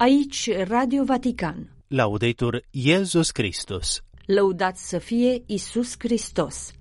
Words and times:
Aici 0.00 0.50
Radio 0.68 1.04
Vatican. 1.04 1.70
Laudetur 1.88 2.62
Iesus 2.70 3.30
Christus. 3.30 4.00
Lăudat 4.26 4.76
să 4.76 4.98
fie 4.98 5.42
Isus 5.46 5.94
Hristos. 5.98 6.72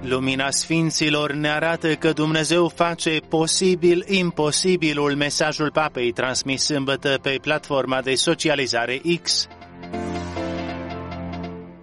Lumina 0.00 0.50
Sfinților 0.50 1.32
ne 1.32 1.48
arată 1.48 1.94
că 1.94 2.12
Dumnezeu 2.12 2.68
face 2.68 3.18
posibil 3.28 4.04
imposibilul 4.08 5.14
mesajul 5.14 5.70
papei 5.70 6.12
transmis 6.12 6.62
sâmbătă 6.62 7.18
pe 7.22 7.38
platforma 7.42 8.00
de 8.02 8.14
socializare 8.14 9.00
X. 9.22 9.48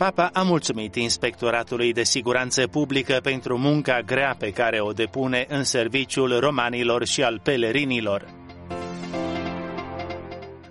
Papa 0.01 0.29
a 0.33 0.41
mulțumit 0.41 0.95
Inspectoratului 0.95 1.93
de 1.93 2.03
Siguranță 2.03 2.67
Publică 2.67 3.19
pentru 3.23 3.57
munca 3.57 3.99
grea 4.05 4.35
pe 4.39 4.51
care 4.51 4.79
o 4.79 4.91
depune 4.91 5.45
în 5.49 5.63
serviciul 5.63 6.39
romanilor 6.39 7.05
și 7.05 7.23
al 7.23 7.39
pelerinilor. 7.43 8.25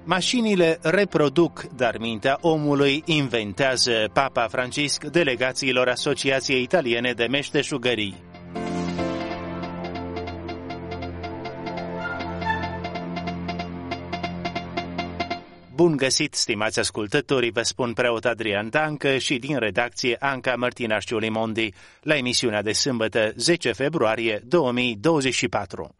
Mașinile 0.04 0.78
reproduc, 0.82 1.62
dar 1.76 1.96
mintea 1.98 2.38
omului 2.40 3.02
inventează 3.06 4.10
Papa 4.12 4.46
Francisc 4.50 5.04
delegațiilor 5.04 5.88
Asociației 5.88 6.62
Italiene 6.62 7.12
de 7.12 7.26
Meșteșugării. 7.26 8.29
Bun 15.80 15.96
găsit, 15.96 16.34
stimați 16.34 16.78
ascultători, 16.78 17.50
vă 17.50 17.62
spun 17.62 17.92
preot 17.92 18.24
Adrian 18.24 18.68
Dancă 18.70 19.18
și 19.18 19.38
din 19.38 19.58
redacție 19.58 20.16
Anca 20.18 20.54
Martina 20.56 20.98
Limondi 21.18 21.72
la 22.02 22.16
emisiunea 22.16 22.62
de 22.62 22.72
sâmbătă 22.72 23.32
10 23.36 23.72
februarie 23.72 24.42
2024. 24.44 25.94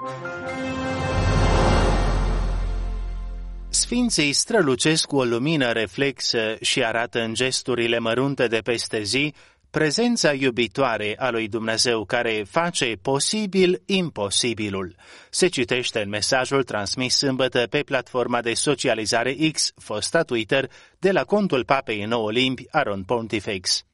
Sfinții 3.69 4.33
strălucesc 4.33 5.07
cu 5.07 5.17
o 5.17 5.25
lumină 5.25 5.73
reflexă 5.73 6.57
și 6.61 6.85
arată 6.85 7.21
în 7.21 7.35
gesturile 7.35 7.99
mărunte 7.99 8.47
de 8.47 8.59
peste 8.59 9.03
zi 9.03 9.35
prezența 9.71 10.33
iubitoare 10.33 11.15
a 11.19 11.31
lui 11.31 11.49
Dumnezeu 11.49 12.05
care 12.05 12.45
face 12.51 12.97
posibil 13.03 13.83
imposibilul. 13.87 14.95
Se 15.31 15.49
citește 15.49 16.03
în 16.03 16.09
mesajul 16.09 16.63
transmis 16.63 17.17
sâmbătă 17.17 17.67
pe 17.71 17.83
platforma 17.83 18.41
de 18.41 18.55
socializare 18.55 19.37
X, 19.53 19.73
fosta 19.77 20.23
Twitter, 20.23 20.71
de 20.99 21.13
la 21.13 21.25
contul 21.25 21.65
papei 21.65 22.03
în 22.03 22.09
nouă 22.09 22.31
limbi, 22.31 22.67
Aron 22.71 23.03
Pontifex. 23.03 23.85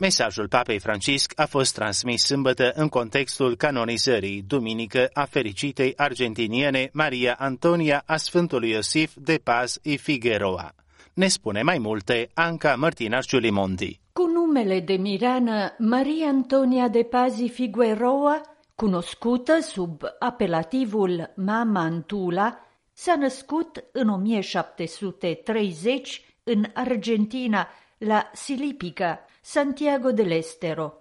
Mesajul 0.00 0.48
Papei 0.48 0.78
Francisc 0.78 1.32
a 1.36 1.46
fost 1.46 1.74
transmis 1.74 2.22
sâmbătă 2.22 2.72
în 2.74 2.88
contextul 2.88 3.56
canonizării 3.56 4.44
duminică 4.46 5.10
a 5.12 5.24
fericitei 5.24 5.92
argentiniene 5.96 6.88
Maria 6.92 7.36
Antonia 7.38 8.02
a 8.06 8.16
Sfântului 8.16 8.70
Iosif 8.70 9.12
de 9.16 9.40
Paz 9.44 9.78
y 9.82 9.96
Figueroa. 9.96 10.79
Ne 11.14 11.28
spune 11.28 11.62
mai 11.62 11.78
multe 11.78 12.30
Anca 12.34 12.76
Martina 12.76 13.20
Ciulimondi. 13.20 14.00
Cu 14.12 14.26
numele 14.26 14.80
de 14.80 14.92
Mireană 14.92 15.74
Maria 15.78 16.28
Antonia 16.28 16.88
de 16.88 17.02
Pazi 17.02 17.48
Figueroa, 17.48 18.40
cunoscută 18.74 19.60
sub 19.60 20.02
apelativul 20.18 21.32
Mama 21.36 21.80
Antula, 21.80 22.58
s-a 22.92 23.16
născut 23.16 23.84
în 23.92 24.08
1730 24.08 26.24
în 26.42 26.64
Argentina, 26.74 27.68
la 27.98 28.30
Silipica, 28.32 29.24
Santiago 29.40 30.10
del 30.10 30.30
Estero. 30.30 30.94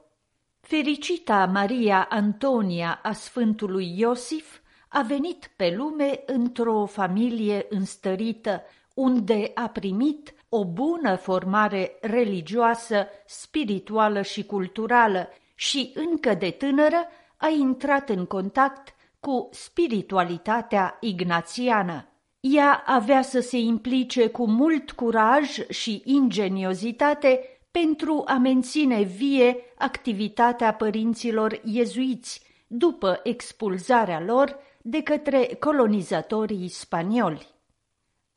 Fericita 0.60 1.46
Maria 1.46 2.08
Antonia 2.10 3.00
a 3.04 3.12
Sfântului 3.12 4.00
Iosif 4.00 4.58
a 4.88 5.02
venit 5.02 5.52
pe 5.56 5.74
lume 5.78 6.24
într-o 6.26 6.86
familie 6.86 7.66
înstărită, 7.70 8.64
unde 9.00 9.52
a 9.54 9.68
primit 9.68 10.34
o 10.50 10.66
bună 10.66 11.16
formare 11.16 11.98
religioasă, 12.02 13.08
spirituală 13.26 14.22
și 14.22 14.46
culturală 14.46 15.30
și 15.56 15.92
încă 15.96 16.34
de 16.34 16.50
tânără 16.50 17.08
a 17.38 17.48
intrat 17.48 18.10
în 18.10 18.26
contact 18.26 18.96
cu 19.20 19.50
spiritualitatea 19.52 20.98
ignațiană. 21.00 22.08
Ea 22.40 22.84
avea 22.86 23.22
să 23.22 23.40
se 23.40 23.58
implice 23.58 24.28
cu 24.28 24.48
mult 24.48 24.92
curaj 24.92 25.68
și 25.70 26.02
ingeniozitate 26.06 27.60
pentru 27.72 28.24
a 28.26 28.38
menține 28.38 29.02
vie 29.02 29.58
activitatea 29.78 30.74
părinților 30.74 31.62
iezuiți 31.64 32.42
după 32.68 33.20
expulzarea 33.24 34.22
lor 34.22 34.56
de 34.82 35.02
către 35.02 35.58
colonizatorii 35.60 36.68
spanioli 36.68 37.58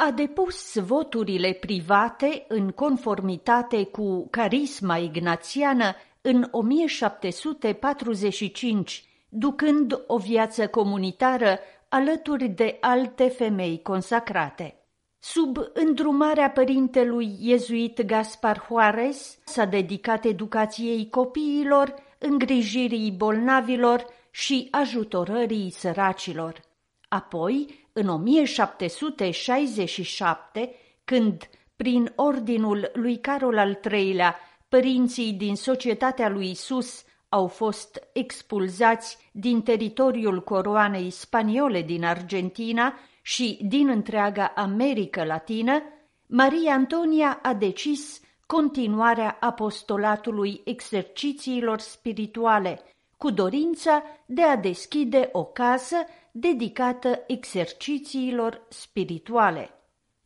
a 0.07 0.11
depus 0.11 0.79
voturile 0.79 1.53
private 1.53 2.45
în 2.49 2.71
conformitate 2.71 3.85
cu 3.85 4.29
carisma 4.31 4.97
ignațiană 4.97 5.95
în 6.21 6.49
1745, 6.51 9.05
ducând 9.29 10.05
o 10.07 10.17
viață 10.17 10.67
comunitară 10.67 11.59
alături 11.89 12.49
de 12.49 12.77
alte 12.81 13.29
femei 13.29 13.83
consacrate. 13.83 14.77
Sub 15.19 15.59
îndrumarea 15.73 16.51
părintelui 16.51 17.37
iezuit 17.41 18.03
Gaspar 18.03 18.65
Juarez 18.67 19.39
s-a 19.45 19.65
dedicat 19.65 20.25
educației 20.25 21.09
copiilor, 21.11 21.95
îngrijirii 22.19 23.11
bolnavilor 23.11 24.07
și 24.31 24.69
ajutorării 24.71 25.71
săracilor. 25.71 26.71
Apoi, 27.13 27.87
în 27.93 28.09
1767, 28.09 30.75
când, 31.05 31.49
prin 31.77 32.13
ordinul 32.17 32.91
lui 32.95 33.21
Carol 33.21 33.59
al 33.59 33.81
III-lea, 33.91 34.37
părinții 34.69 35.33
din 35.33 35.57
societatea 35.57 36.29
lui 36.29 36.51
Isus 36.51 37.05
au 37.29 37.47
fost 37.47 38.09
expulzați 38.13 39.19
din 39.33 39.63
teritoriul 39.63 40.43
coroanei 40.43 41.11
spaniole 41.11 41.83
din 41.83 42.05
Argentina 42.05 42.95
și 43.23 43.59
din 43.63 43.89
întreaga 43.89 44.53
America 44.57 45.25
Latină, 45.25 45.83
Maria 46.27 46.73
Antonia 46.73 47.39
a 47.43 47.55
decis 47.55 48.21
continuarea 48.47 49.37
apostolatului 49.41 50.61
exercițiilor 50.65 51.79
spirituale, 51.79 52.81
cu 53.23 53.31
dorința 53.31 54.03
de 54.27 54.43
a 54.43 54.57
deschide 54.57 55.29
o 55.33 55.45
casă 55.45 55.97
dedicată 56.31 57.25
exercițiilor 57.27 58.67
spirituale. 58.69 59.71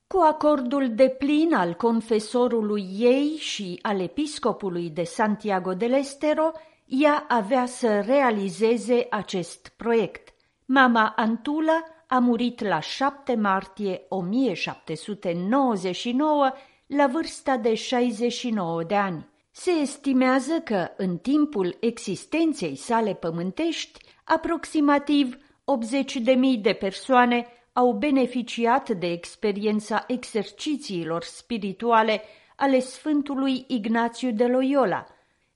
Cu 0.06 0.18
acordul 0.18 0.94
de 0.94 1.08
plin 1.08 1.54
al 1.54 1.74
confesorului 1.74 2.88
ei 2.98 3.36
și 3.38 3.78
al 3.82 4.00
episcopului 4.00 4.90
de 4.90 5.02
Santiago 5.02 5.74
del 5.74 5.92
Estero, 5.92 6.52
ea 6.84 7.24
avea 7.28 7.66
să 7.66 8.00
realizeze 8.00 9.06
acest 9.10 9.72
proiect. 9.76 10.34
Mama 10.64 11.12
Antula 11.16 11.82
a 12.06 12.18
murit 12.18 12.60
la 12.60 12.80
7 12.80 13.34
martie 13.34 14.00
1799 14.08 16.52
la 16.86 17.06
vârsta 17.06 17.56
de 17.56 17.74
69 17.74 18.82
de 18.82 18.94
ani. 18.94 19.34
Se 19.58 19.70
estimează 19.70 20.60
că 20.60 20.88
în 20.96 21.18
timpul 21.18 21.76
existenței 21.80 22.76
sale 22.76 23.14
pământești, 23.14 24.00
aproximativ 24.24 25.36
80 25.64 26.16
de 26.16 26.32
mii 26.32 26.56
de 26.56 26.72
persoane 26.72 27.46
au 27.72 27.92
beneficiat 27.92 28.90
de 28.90 29.06
experiența 29.06 30.04
exercițiilor 30.06 31.22
spirituale 31.22 32.22
ale 32.56 32.80
Sfântului 32.80 33.64
Ignațiu 33.68 34.30
de 34.30 34.46
Loyola. 34.46 35.06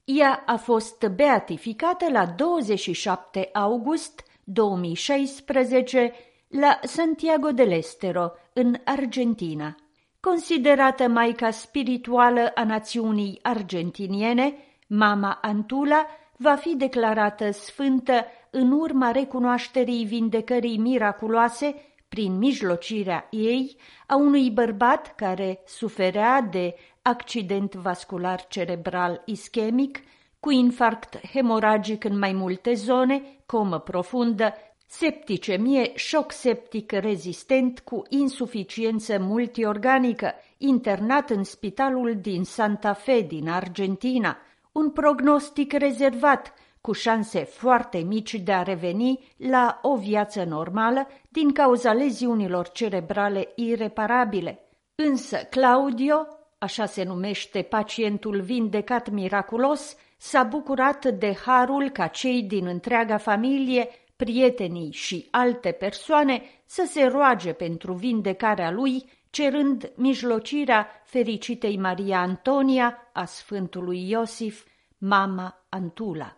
Ea 0.04 0.42
a 0.46 0.56
fost 0.56 1.06
beatificată 1.06 2.10
la 2.10 2.26
27 2.26 3.48
august 3.52 4.24
2016 4.44 6.12
la 6.48 6.78
Santiago 6.82 7.50
del 7.50 7.70
Estero, 7.70 8.32
în 8.52 8.74
Argentina. 8.84 9.74
Considerată 10.20 11.08
maica 11.08 11.50
spirituală 11.50 12.52
a 12.54 12.64
națiunii 12.64 13.38
argentiniene, 13.42 14.54
Mama 14.86 15.38
Antula 15.42 16.06
va 16.36 16.54
fi 16.54 16.76
declarată 16.76 17.50
sfântă 17.50 18.24
în 18.50 18.70
urma 18.72 19.10
recunoașterii 19.10 20.04
vindecării 20.04 20.78
miraculoase 20.78 21.74
prin 22.08 22.38
mijlocirea 22.38 23.26
ei 23.30 23.76
a 24.06 24.16
unui 24.16 24.50
bărbat 24.50 25.14
care 25.14 25.60
suferea 25.66 26.40
de 26.40 26.74
accident 27.02 27.74
vascular 27.74 28.46
cerebral 28.48 29.22
ischemic, 29.24 29.98
cu 30.40 30.50
infarct 30.50 31.26
hemoragic 31.26 32.04
în 32.04 32.18
mai 32.18 32.32
multe 32.32 32.74
zone, 32.74 33.22
comă 33.46 33.78
profundă, 33.78 34.54
septicemie, 34.92 35.92
șoc 35.94 36.32
septic 36.32 36.92
rezistent 36.92 37.80
cu 37.80 38.02
insuficiență 38.08 39.18
multiorganică, 39.18 40.32
internat 40.58 41.30
în 41.30 41.44
spitalul 41.44 42.16
din 42.20 42.44
Santa 42.44 42.92
Fe 42.92 43.20
din 43.20 43.48
Argentina, 43.48 44.36
un 44.72 44.90
prognostic 44.90 45.72
rezervat, 45.72 46.54
cu 46.80 46.92
șanse 46.92 47.44
foarte 47.44 47.98
mici 47.98 48.34
de 48.34 48.52
a 48.52 48.62
reveni 48.62 49.18
la 49.36 49.78
o 49.82 49.96
viață 49.96 50.44
normală 50.44 51.06
din 51.28 51.52
cauza 51.52 51.92
leziunilor 51.92 52.68
cerebrale 52.68 53.52
ireparabile. 53.54 54.58
Însă 54.94 55.36
Claudio, 55.36 56.26
așa 56.58 56.86
se 56.86 57.02
numește 57.02 57.62
pacientul 57.62 58.40
vindecat 58.40 59.10
miraculos, 59.10 59.96
s-a 60.16 60.42
bucurat 60.42 61.06
de 61.06 61.36
harul 61.46 61.90
ca 61.90 62.06
cei 62.06 62.42
din 62.42 62.66
întreaga 62.66 63.16
familie, 63.16 63.88
prietenii 64.24 64.92
și 64.92 65.28
alte 65.30 65.70
persoane 65.70 66.42
să 66.66 66.84
se 66.86 67.04
roage 67.04 67.52
pentru 67.52 67.92
vindecarea 67.92 68.70
lui, 68.70 69.04
cerând 69.30 69.92
mijlocirea 69.96 70.88
fericitei 71.04 71.78
Maria 71.78 72.20
Antonia 72.20 73.10
a 73.12 73.24
Sfântului 73.24 74.10
Iosif, 74.10 74.64
mama 74.98 75.66
Antula. 75.68 76.36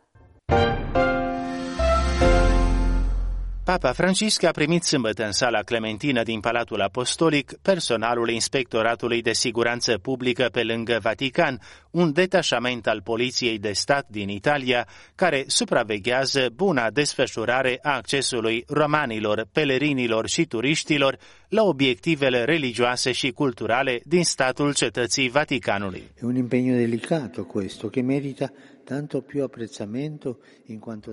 Papa 3.72 3.92
Francisc 3.92 4.42
a 4.42 4.50
primit 4.50 4.82
sâmbătă 4.82 5.24
în 5.24 5.32
sala 5.32 5.62
Clementină 5.62 6.22
din 6.22 6.40
Palatul 6.40 6.80
Apostolic 6.80 7.52
personalul 7.62 8.30
Inspectoratului 8.30 9.22
de 9.22 9.32
Siguranță 9.32 9.98
Publică 9.98 10.48
pe 10.52 10.62
lângă 10.62 10.98
Vatican, 11.02 11.60
un 11.90 12.12
detașament 12.12 12.86
al 12.86 13.00
Poliției 13.02 13.58
de 13.58 13.72
Stat 13.72 14.06
din 14.08 14.28
Italia 14.28 14.88
care 15.14 15.44
supraveghează 15.46 16.48
buna 16.54 16.90
desfășurare 16.90 17.78
a 17.82 17.94
accesului 17.94 18.64
romanilor, 18.68 19.46
pelerinilor 19.52 20.28
și 20.28 20.44
turiștilor 20.44 21.18
la 21.48 21.62
obiectivele 21.62 22.44
religioase 22.44 23.12
și 23.12 23.30
culturale 23.30 24.00
din 24.04 24.24
statul 24.24 24.74
cetății 24.74 25.28
Vaticanului. 25.28 26.02
E 26.22 26.26
un 26.26 26.36
impegno 26.36 26.74
delicato 26.74 27.44
questo 27.44 27.88
che 27.88 28.00
merita 28.02 28.52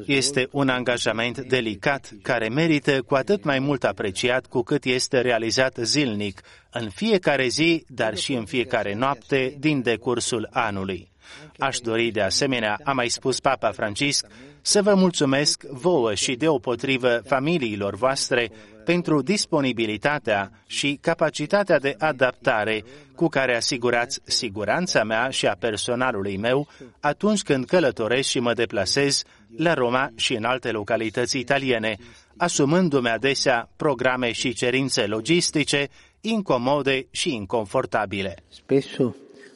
este 0.05 0.47
un 0.51 0.69
angajament 0.69 1.39
delicat 1.39 2.11
care 2.21 2.49
merită 2.49 3.01
cu 3.01 3.15
atât 3.15 3.43
mai 3.43 3.59
mult 3.59 3.83
apreciat 3.83 4.45
cu 4.45 4.61
cât 4.61 4.83
este 4.83 5.21
realizat 5.21 5.77
zilnic, 5.81 6.41
în 6.71 6.89
fiecare 6.89 7.47
zi, 7.47 7.85
dar 7.87 8.17
și 8.17 8.33
în 8.33 8.45
fiecare 8.45 8.95
noapte 8.95 9.55
din 9.59 9.81
decursul 9.81 10.47
anului. 10.51 11.11
Aș 11.57 11.77
dori 11.77 12.11
de 12.11 12.21
asemenea, 12.21 12.79
a 12.83 12.91
mai 12.91 13.07
spus 13.07 13.39
Papa 13.39 13.71
Francisc, 13.71 14.25
să 14.61 14.81
vă 14.81 14.93
mulțumesc 14.93 15.63
vouă 15.63 16.13
și 16.13 16.35
deopotrivă 16.35 17.21
familiilor 17.25 17.95
voastre 17.95 18.51
pentru 18.89 19.21
disponibilitatea 19.21 20.51
și 20.67 20.97
capacitatea 21.01 21.79
de 21.79 21.95
adaptare 21.97 22.83
cu 23.15 23.27
care 23.27 23.55
asigurați 23.55 24.19
siguranța 24.23 25.03
mea 25.03 25.29
și 25.29 25.47
a 25.47 25.55
personalului 25.59 26.37
meu 26.37 26.67
atunci 26.99 27.41
când 27.41 27.65
călătoresc 27.65 28.29
și 28.29 28.39
mă 28.39 28.53
deplasez 28.53 29.23
la 29.57 29.73
Roma 29.73 30.09
și 30.15 30.33
în 30.33 30.43
alte 30.43 30.71
localități 30.71 31.37
italiene, 31.37 31.97
asumându-mi 32.37 33.09
adesea 33.09 33.69
programe 33.75 34.31
și 34.31 34.53
cerințe 34.53 35.05
logistice 35.05 35.87
incomode 36.21 37.07
și 37.11 37.33
inconfortabile. 37.33 38.35
Spesso 38.47 39.15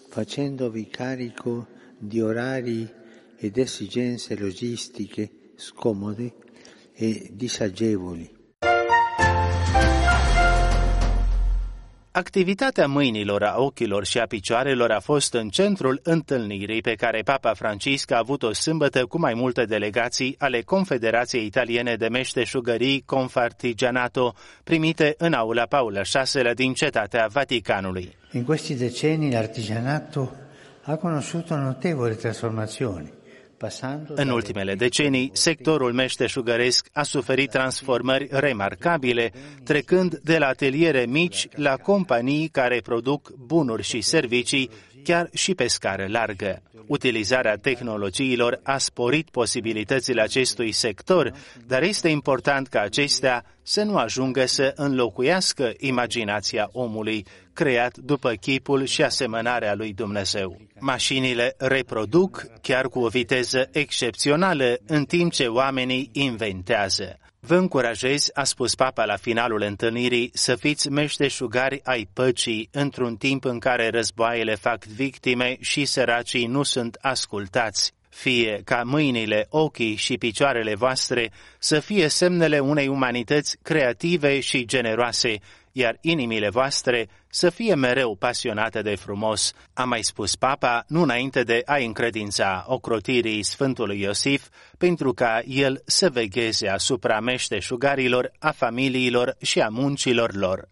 facendovi 0.09 0.83
carico 0.83 1.67
di 1.97 2.21
orari 2.21 2.93
ed 3.37 3.57
esigenze 3.57 4.35
logistiche 4.39 5.31
scomode 5.55 6.33
e 6.95 7.21
disagevoli. 7.35 8.41
Activitatea 12.15 12.87
mâinilor, 12.87 13.43
a 13.43 13.55
ochilor 13.57 14.05
și 14.05 14.19
a 14.19 14.25
picioarelor 14.25 14.91
a 14.91 14.99
fost 14.99 15.33
în 15.33 15.49
centrul 15.49 15.99
întâlnirii 16.03 16.81
pe 16.81 16.93
care 16.93 17.21
Papa 17.21 17.53
Francisc 17.53 18.11
a 18.11 18.17
avut-o 18.17 18.53
sâmbătă 18.53 19.05
cu 19.05 19.19
mai 19.19 19.33
multe 19.33 19.65
delegații 19.65 20.35
ale 20.37 20.61
Confederației 20.61 21.45
Italiene 21.45 21.95
de 21.95 22.07
Meșteșugării 22.07 23.03
Confartigianato, 23.05 24.33
primite 24.63 25.15
în 25.17 25.33
aula 25.33 25.63
Paula 25.63 26.01
VI 26.01 26.53
din 26.53 26.73
cetatea 26.73 27.27
Vaticanului. 27.27 28.15
In 28.31 28.43
questi 28.43 28.75
decenni 28.75 29.33
l'artigianato 29.33 30.31
ha 30.81 30.95
conosciuto 30.95 31.55
notevoli 31.55 32.15
trasformazioni. 32.15 33.13
În 34.07 34.29
ultimele 34.29 34.75
decenii, 34.75 35.29
sectorul 35.33 35.93
meșteșugăresc 35.93 36.89
a 36.93 37.03
suferit 37.03 37.49
transformări 37.49 38.27
remarcabile, 38.31 39.31
trecând 39.63 40.19
de 40.23 40.37
la 40.37 40.47
ateliere 40.47 41.05
mici 41.05 41.47
la 41.55 41.77
companii 41.77 42.47
care 42.47 42.81
produc 42.81 43.31
bunuri 43.37 43.83
și 43.83 44.01
servicii 44.01 44.69
chiar 45.03 45.29
și 45.33 45.55
pe 45.55 45.67
scară 45.67 46.05
largă. 46.09 46.61
Utilizarea 46.87 47.55
tehnologiilor 47.55 48.59
a 48.63 48.77
sporit 48.77 49.29
posibilitățile 49.29 50.21
acestui 50.21 50.71
sector, 50.71 51.33
dar 51.67 51.81
este 51.81 52.09
important 52.09 52.67
ca 52.67 52.81
acestea 52.81 53.45
să 53.63 53.83
nu 53.83 53.97
ajungă 53.97 54.45
să 54.45 54.73
înlocuiască 54.75 55.73
imaginația 55.77 56.69
omului, 56.71 57.25
creat 57.53 57.97
după 57.97 58.31
chipul 58.31 58.85
și 58.85 59.03
asemănarea 59.03 59.75
lui 59.75 59.93
Dumnezeu. 59.93 60.61
Mașinile 60.79 61.55
reproduc 61.57 62.45
chiar 62.61 62.87
cu 62.87 62.99
o 62.99 63.07
viteză 63.07 63.69
excepțională, 63.71 64.77
în 64.85 65.05
timp 65.05 65.31
ce 65.31 65.47
oamenii 65.47 66.09
inventează. 66.11 67.17
Vă 67.45 67.55
încurajez, 67.55 68.29
a 68.33 68.43
spus 68.43 68.75
papa 68.75 69.05
la 69.05 69.15
finalul 69.15 69.61
întâlnirii, 69.61 70.31
să 70.33 70.55
fiți 70.55 70.89
meșteșugari 70.89 71.81
ai 71.83 72.09
păcii 72.13 72.69
într-un 72.71 73.15
timp 73.15 73.45
în 73.45 73.59
care 73.59 73.89
războaiele 73.89 74.55
fac 74.55 74.85
victime 74.85 75.57
și 75.59 75.85
săracii 75.85 76.45
nu 76.45 76.63
sunt 76.63 76.97
ascultați. 77.01 77.93
Fie 78.13 78.61
ca 78.65 78.81
mâinile, 78.85 79.45
ochii 79.49 79.95
și 79.95 80.17
picioarele 80.17 80.75
voastre 80.75 81.31
să 81.59 81.79
fie 81.79 82.07
semnele 82.07 82.59
unei 82.59 82.87
umanități 82.87 83.57
creative 83.61 84.39
și 84.39 84.65
generoase, 84.65 85.39
iar 85.71 85.97
inimile 86.01 86.49
voastre 86.49 87.07
să 87.29 87.49
fie 87.49 87.75
mereu 87.75 88.15
pasionate 88.15 88.81
de 88.81 88.95
frumos, 88.95 89.53
a 89.73 89.83
mai 89.83 90.01
spus 90.01 90.35
papa, 90.35 90.83
nu 90.87 91.01
înainte 91.01 91.43
de 91.43 91.61
a 91.65 91.75
încredința 91.75 92.65
ocrotirii 92.67 93.43
Sfântului 93.43 94.01
Iosif, 94.01 94.47
pentru 94.77 95.13
ca 95.13 95.41
el 95.45 95.81
să 95.85 96.09
vegheze 96.09 96.67
asupra 96.67 97.19
meșteșugarilor, 97.19 98.31
a 98.39 98.51
familiilor 98.51 99.35
și 99.41 99.61
a 99.61 99.67
muncilor 99.67 100.33
lor. 100.33 100.69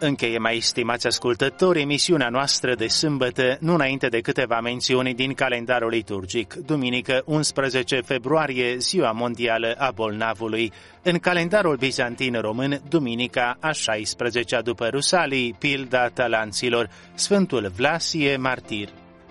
Încheie 0.00 0.38
mai 0.38 0.58
stimați 0.60 1.06
ascultători 1.06 1.80
emisiunea 1.80 2.28
noastră 2.28 2.74
de 2.74 2.86
sâmbătă, 2.86 3.56
nu 3.60 3.74
înainte 3.74 4.08
de 4.08 4.20
câteva 4.20 4.60
mențiuni 4.60 5.14
din 5.14 5.34
calendarul 5.34 5.88
liturgic. 5.88 6.54
Duminică 6.54 7.22
11 7.24 8.00
februarie, 8.00 8.76
ziua 8.76 9.12
mondială 9.12 9.74
a 9.78 9.90
bolnavului. 9.90 10.72
În 11.02 11.18
calendarul 11.18 11.76
bizantin 11.76 12.40
român, 12.40 12.80
duminica 12.88 13.56
a 13.60 13.70
16-a 13.70 14.60
după 14.60 14.88
Rusalii, 14.88 15.54
pilda 15.58 16.08
talanților, 16.08 16.90
Sfântul 17.14 17.72
Vlasie, 17.76 18.36
martir. 18.36 18.88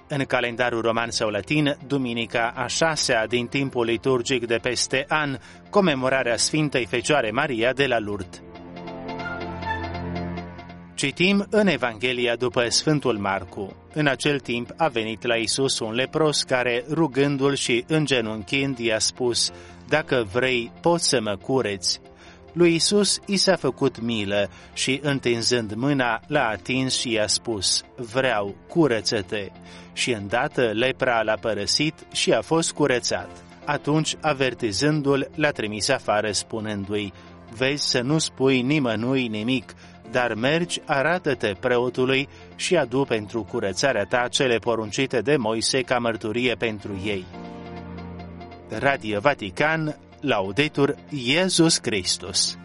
În 0.08 0.24
calendarul 0.24 0.82
roman 0.82 1.12
sau 1.12 1.30
latin, 1.30 1.78
duminica 1.88 2.54
a 2.56 2.68
șasea 2.68 3.28
din 3.28 3.48
timpul 3.48 3.86
liturgic 3.86 4.46
de 4.46 4.58
peste 4.62 5.06
an, 5.08 5.38
comemorarea 5.70 6.38
Sfintei 6.38 6.86
Fecioare 6.86 7.32
Maria 7.32 7.74
de 7.74 7.86
la 7.86 8.00
Lourdes. 8.00 8.42
Citim 10.98 11.48
în 11.50 11.68
Evanghelia 11.68 12.36
după 12.36 12.70
Sfântul 12.70 13.18
Marcu. 13.18 13.76
În 13.94 14.08
acel 14.08 14.40
timp 14.40 14.70
a 14.78 14.88
venit 14.88 15.26
la 15.26 15.36
Isus 15.36 15.80
un 15.80 15.94
lepros 15.94 16.44
care, 16.44 16.86
rugându-l 16.90 17.56
și 17.56 17.84
îngenunchind, 17.88 18.78
i-a 18.78 19.00
spus, 19.00 19.52
Dacă 19.88 20.28
vrei, 20.32 20.72
poți 20.82 21.08
să 21.08 21.22
mă 21.22 21.36
cureți. 21.42 22.00
Lui 22.54 22.76
Isus 22.76 23.20
i 23.26 23.36
s-a 23.36 23.56
făcut 23.56 24.02
milă 24.02 24.50
și, 24.74 25.00
întinzând 25.04 25.74
mâna, 25.74 26.22
l-a 26.28 26.48
atins 26.48 27.00
și 27.00 27.12
i-a 27.12 27.28
spus, 27.28 27.84
Vreau, 27.96 28.56
curăță-te. 28.68 29.52
Și 29.94 30.12
îndată 30.12 30.72
lepra 30.74 31.22
l-a 31.22 31.38
părăsit 31.42 31.94
și 32.12 32.32
a 32.32 32.42
fost 32.42 32.72
curățat. 32.72 33.30
Atunci, 33.66 34.16
avertizându-l, 34.22 35.30
l-a 35.36 35.52
trimis 35.52 35.90
afară 35.90 36.32
spunându-i, 36.32 37.14
Vezi 37.56 37.90
să 37.90 38.02
nu 38.02 38.18
spui 38.18 38.62
nimănui 38.62 39.28
nimic, 39.28 39.74
dar 40.12 40.34
mergi, 40.34 40.82
arată-te 40.86 41.56
preotului 41.60 42.28
și 42.56 42.78
adu 42.78 43.04
pentru 43.04 43.44
curățarea 43.44 44.04
ta 44.04 44.28
cele 44.28 44.58
poruncite 44.58 45.22
de 45.22 45.36
Moise 45.38 45.82
ca 45.82 45.98
mărturie 46.00 46.56
pentru 46.56 47.02
ei. 47.06 47.26
Radio 48.70 49.20
Vatican, 49.20 49.98
Laudetur 50.22 50.96
Iesus 51.10 51.78
Christus 51.78 52.58